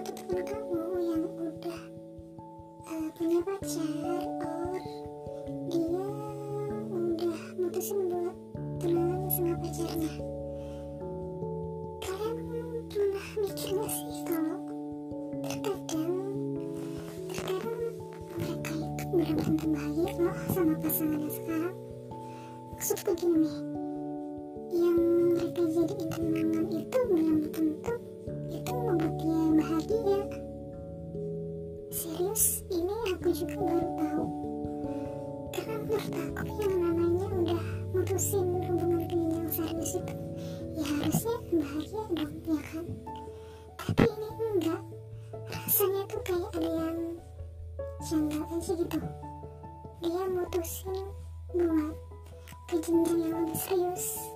[0.00, 1.80] satu teman kamu yang udah
[2.88, 4.80] uh, punya pacar, or
[5.68, 6.04] dia
[6.88, 8.32] udah mutusin buat
[8.80, 10.12] tunangan sama pacarnya.
[12.00, 12.36] Kalian
[12.88, 14.56] pernah mikir gak sih kalau
[15.44, 16.16] terkadang
[17.28, 17.80] terkadang
[18.40, 21.76] mereka itu tentu bahagia loh sama pasangannya sekarang.
[22.72, 23.52] Maksudku gini
[33.98, 34.24] tahu.
[35.50, 40.14] Karena menurut aku yang namanya udah mutusin hubungan ke yang serius itu,
[40.78, 42.86] ya harusnya bahagia dong, ya kan?
[43.80, 44.82] Tapi ini enggak.
[45.50, 46.98] Rasanya tuh kayak ada yang
[48.06, 48.98] janggal aja gitu.
[50.00, 50.98] Dia mutusin
[51.50, 51.94] buat
[52.70, 54.30] ke jenjang yang lebih serius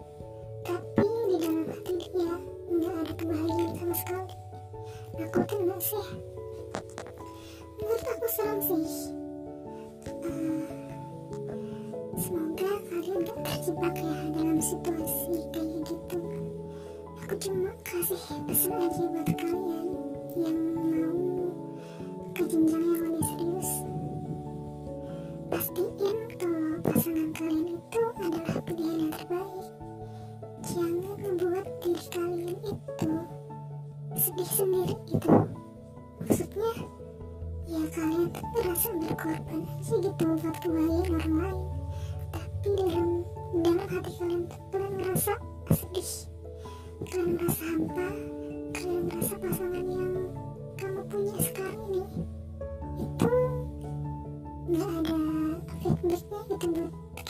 [0.66, 2.34] tapi di dalam hati dia
[2.66, 4.34] nggak ada kebahagiaan sama sekali
[5.14, 6.08] nakutin nggak sih
[7.78, 8.86] menurut aku serem sih
[13.64, 16.20] terjebak ya dalam situasi kayak gitu.
[17.24, 19.88] Aku cuma kasih pesan aja buat kalian
[20.36, 20.58] yang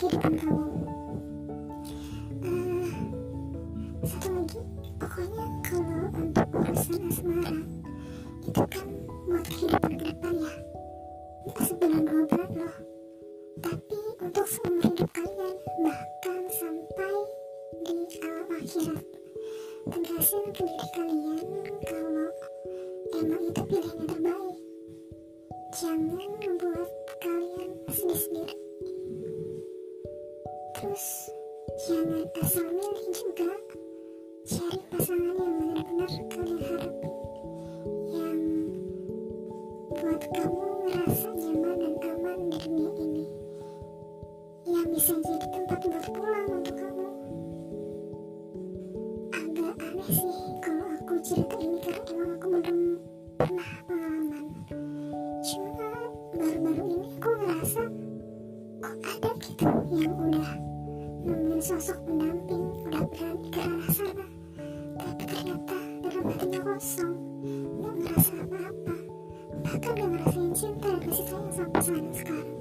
[0.05, 0.84] buat kehidupan kamu
[30.75, 31.31] terus
[31.87, 33.51] jangan asal milih juga.
[34.45, 37.13] Cari pasangan yang benar-benar kalian harapin.
[38.11, 38.39] Yang
[39.95, 43.25] buat kamu ngerasa nyaman dan aman di dunia ini.
[44.67, 46.54] Yang bisa jadi tempat buat pulang
[62.15, 64.25] pendamping berani ke arah sana
[64.95, 67.15] tapi ternyata dalam hatinya kosong
[67.75, 68.95] nggak ngerasa apa-apa
[69.65, 72.51] bahkan gak ngerasain cinta dan kasih sayang sama pasangan sekarang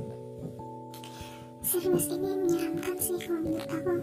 [1.62, 3.94] serius ini menyeramkan sih kalau menurut aku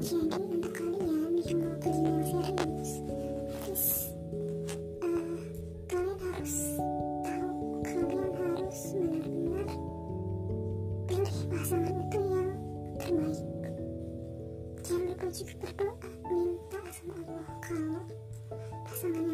[0.00, 3.03] jadi untuk kalian yang mau ke jenjang serius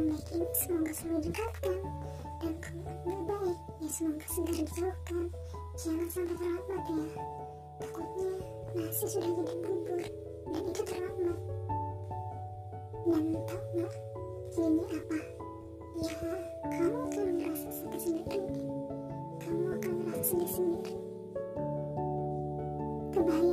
[0.00, 1.76] yang baik ini semoga selalu dekatkan
[2.40, 3.58] dan kalau baik.
[3.84, 5.24] Ya semoga segera dijauhkan.
[5.76, 7.04] Jangan sampai terlambat ya.
[7.80, 8.30] Takutnya
[8.72, 10.00] nasi sudah jadi bubur
[10.48, 11.38] dan itu terlambat.
[13.04, 13.92] Dan tau nggak
[14.56, 15.18] ini apa?
[16.00, 16.12] Ya
[16.64, 18.40] kamu akan merasa sakit sendiri
[19.40, 20.94] kamu akan merasa sedih sendiri
[23.12, 23.49] kebahagiaan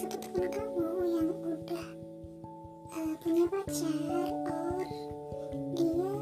[0.00, 1.86] sakit kamu yang udah
[2.96, 4.32] uh, punya pacar.
[4.48, 4.80] Or
[5.76, 6.12] dia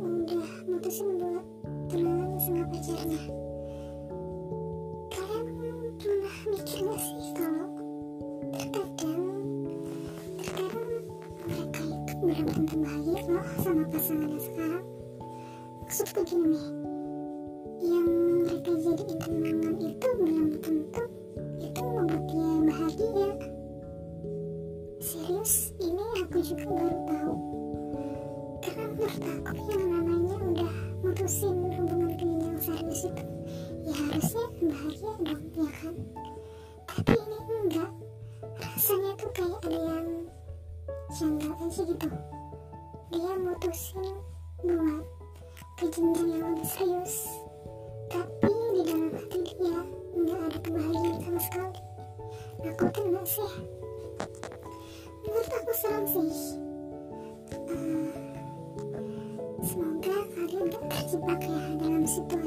[0.00, 1.44] udah mutusin buat
[1.92, 3.20] tunangan sama pacarnya.
[5.12, 5.46] Kalian
[6.00, 7.68] pernah mikir gak sih kalau
[8.56, 9.36] terkadang
[10.40, 11.04] terkadang
[11.44, 14.86] mereka itu berantem baik loh sama pasangannya sekarang?
[15.84, 16.83] Maksudku gini nih
[29.44, 30.74] aku yang namanya udah
[31.04, 33.24] mutusin hubungan kalian yang serius itu
[33.84, 35.94] ya harusnya bahagia dong ya kan
[36.88, 37.90] tapi ini enggak
[38.60, 40.08] rasanya tuh kayak ada yang
[41.12, 42.08] janggal aja gitu
[43.12, 44.08] dia mutusin
[44.64, 45.04] buat
[45.76, 47.16] ke yang lebih serius
[48.08, 49.80] tapi di dalam hati dia
[50.14, 51.80] nggak ada kebahagiaan sama sekali
[52.64, 53.52] nakutin nggak sih.
[55.24, 56.32] Menurut aku serem sih.
[57.68, 58.13] Eh,
[59.64, 62.43] semoga kalian gak terjebak ya dalam situasi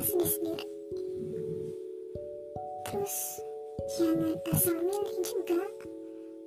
[0.00, 0.66] kalian sedih sendiri
[2.88, 3.16] terus
[3.96, 5.60] jangan asal milih juga.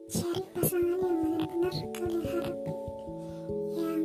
[0.10, 2.78] Cari pasangan yang benar-benar kalian harapin.
[3.74, 4.04] Yang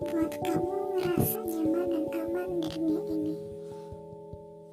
[0.00, 3.36] buat kamu ngerasa nyaman dan aman di dunia ini.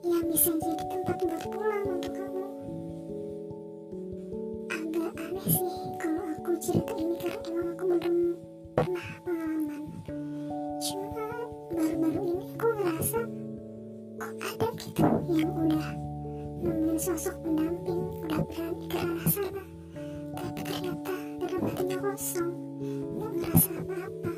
[0.07, 1.76] Yang bisa jadi tempat buat pulang
[17.57, 19.63] pendamping udah berani ke ranah sana
[20.37, 22.53] tapi ternyata dalam hatinya kosong
[23.17, 24.33] nggak ngerasa apa-apa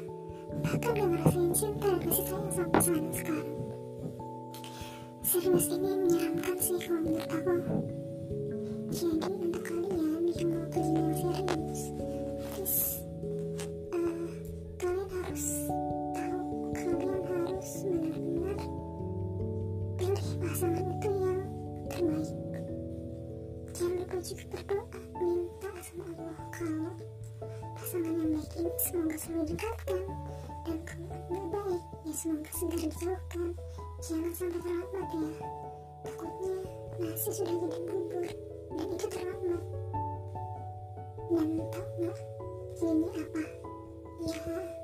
[0.63, 3.51] bahkan gak ngerasain cinta dan kasih sayang sama pasangan sekarang
[5.19, 7.55] serius ini menyeramkan sih kalau menurut aku
[8.95, 9.38] jadi
[28.39, 30.03] baik ini semoga selalu dekatkan
[30.63, 30.79] dan
[31.27, 33.49] nggak baik ya semoga segera dijauhkan
[33.99, 35.31] jangan sampai terlambat ya
[36.07, 36.55] takutnya
[37.03, 38.23] nasi sudah jadi bubur
[38.71, 39.63] dan itu terlambat
[41.27, 42.17] dan tau nggak
[42.79, 43.41] jadinya apa
[44.23, 44.35] ya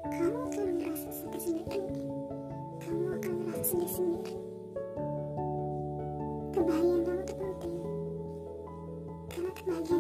[0.03, 1.79] kamu akan merasa sakit sendiri
[2.83, 4.35] kamu akan merasa sedih sendiri
[6.51, 7.75] kebahagiaan kamu itu penting
[9.31, 9.94] karena kebahagiaan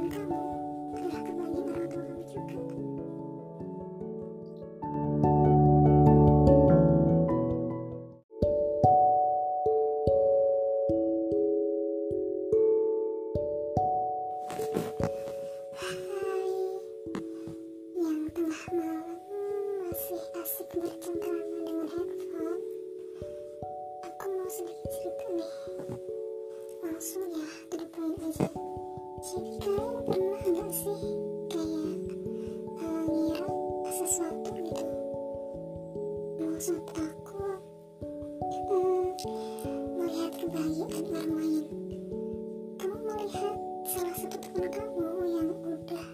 [43.95, 46.07] salah satu teman kamu yang udah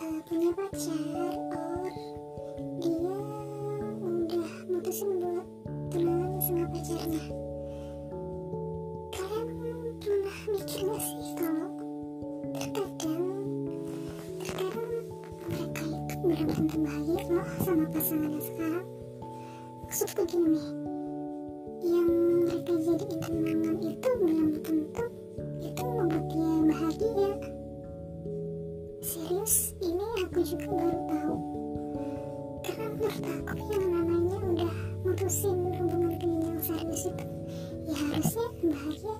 [0.00, 1.49] uh, punya pacar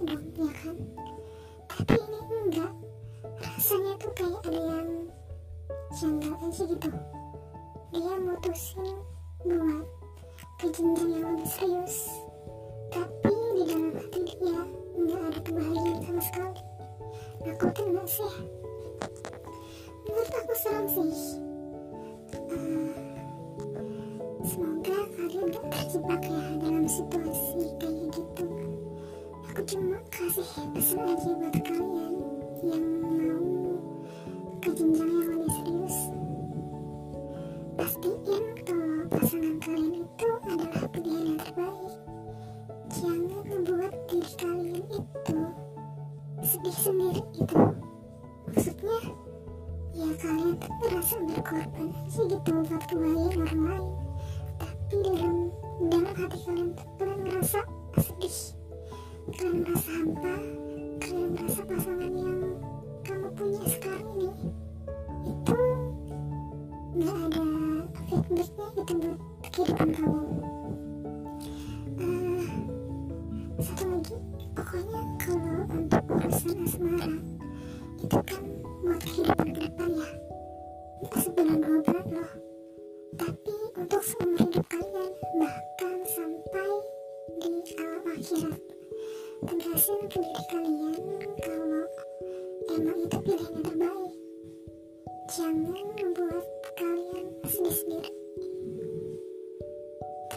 [0.04, 0.76] dong ya kan
[1.70, 2.72] tapi ini enggak
[3.40, 4.90] rasanya tuh kayak ada yang
[5.90, 6.90] janggal aja gitu.
[7.90, 8.96] Dia mutusin
[9.42, 9.86] buat
[10.60, 11.98] ke jenjang yang lebih serius
[12.92, 14.60] tapi di dalam hati dia
[15.00, 16.62] nggak ada kebahagiaan sama sekali.
[17.44, 18.34] Nakutin nggak sih?
[20.04, 21.49] Menurut aku serem sih
[30.90, 31.19] kasih
[61.98, 62.29] thank you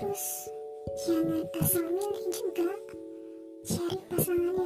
[0.04, 0.52] terus
[1.08, 2.70] jangan asal milih juga
[3.64, 4.63] cari pasangan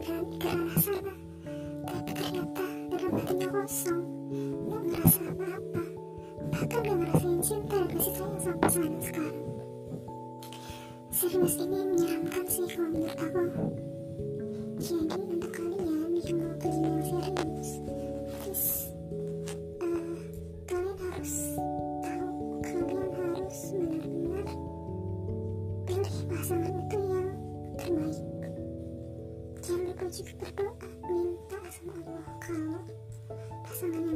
[0.00, 1.12] ke arah sana
[1.84, 4.04] tapi ternyata dalam hatinya kosong
[4.64, 5.82] nggak ngerasa apa-apa
[6.52, 9.38] bahkan gak ngerasain cinta dan kasih sayang sama pasangan sekarang
[11.12, 13.42] serius ini menyeramkan sih kalau menurut aku
[14.82, 15.21] jadi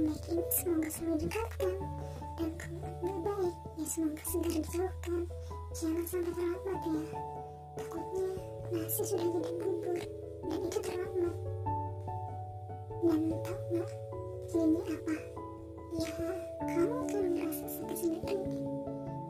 [0.07, 1.73] baik ini semoga selalu didekatkan
[2.39, 2.51] dan
[3.03, 3.57] nggak baik.
[3.75, 5.21] Ya semoga segera dijauhkan.
[5.75, 7.03] Jangan sampai terlambat ya.
[7.77, 8.29] Takutnya
[8.71, 9.99] nasi sudah jadi bubur.
[10.47, 11.37] Dan itu terlambat.
[13.03, 13.91] Dan tau nggak?
[14.57, 15.15] Ini apa?
[15.97, 16.11] Ya
[16.67, 18.37] kamu akan merasa sakit sendiri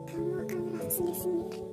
[0.06, 1.65] kamu akan merasa sedih sendiri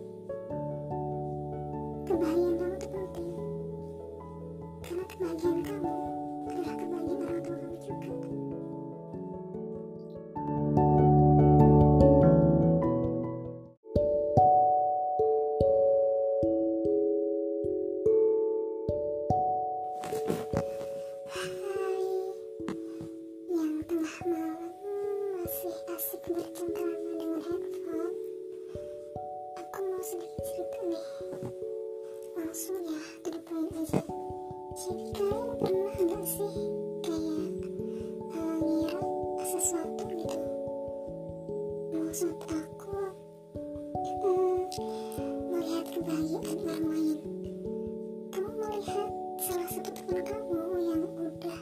[50.21, 51.61] kamu yang udah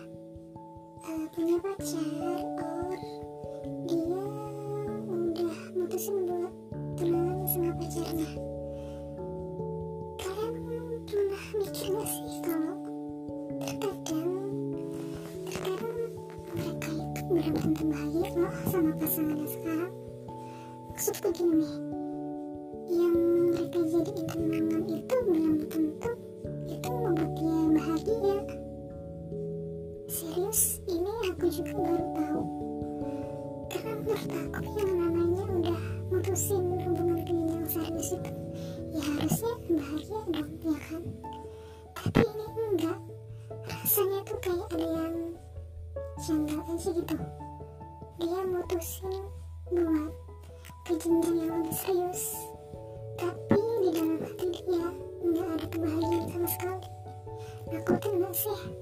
[1.07, 2.40] eh, punya pacar
[33.71, 35.81] karena menurut aku yang namanya udah
[36.11, 38.31] mutusin hubungan ke jenjang serius itu
[38.91, 41.03] ya harusnya bahagia dong ya kan?
[41.95, 42.45] Tapi ini
[42.75, 42.99] enggak.
[43.61, 45.15] Rasanya tuh kayak ada yang
[46.19, 47.15] janggal aja gitu.
[48.19, 49.15] Dia mutusin
[49.71, 50.11] buat
[50.83, 52.23] ke yang lebih serius.
[53.15, 54.87] Tapi di dalam hati dia
[55.23, 56.87] nggak ada kebahagiaan sama sekali.
[57.71, 58.81] Nakutin gak sih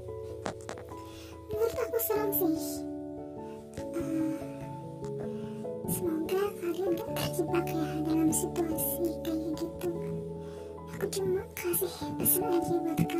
[5.89, 9.91] semoga kalian gak terjebak ya dalam situasi kayak gitu.
[10.95, 13.18] Aku cuma kasih pesan aja buat kalian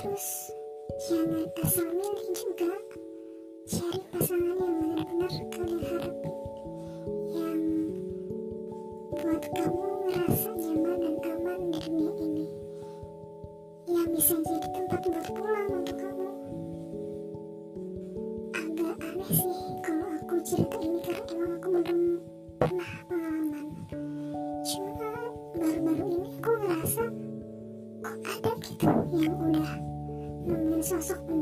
[0.00, 0.48] terus
[1.00, 2.79] Jangan asal milih juga.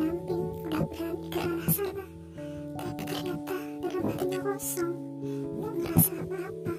[0.09, 2.05] samping udah berani ke arah sana
[2.81, 4.94] tapi ternyata dalam hatinya kosong
[5.53, 6.75] nggak ngerasa apa-apa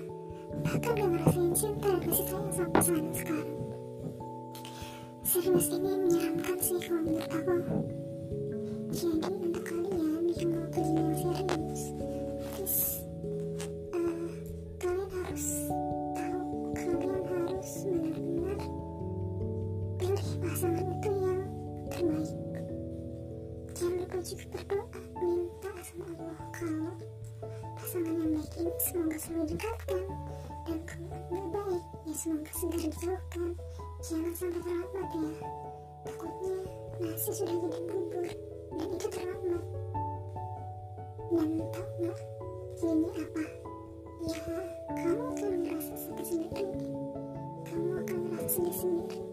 [0.65, 3.51] bahkan nggak ngerasain cinta dan kasih sayang sama pasangannya sekarang
[5.21, 7.55] serius ini menyeramkan sih kalau menurut aku
[8.97, 9.48] jadi
[28.39, 30.03] baik semoga selalu dekatkan
[30.63, 31.83] dan kalau baik.
[32.07, 33.51] ya semoga segera dijauhkan
[33.99, 35.31] jangan sampai terlambat ya.
[36.07, 38.25] Takutnya eh, nasi sudah jadi bubur
[38.79, 39.63] dan itu terlambat
[41.29, 42.19] dan tahu nggak
[42.79, 43.43] ini apa
[44.23, 44.39] ya
[45.03, 46.65] kamu akan merasa sakit sendiri.
[47.67, 49.28] Kamu akan merasa sedih sendiri.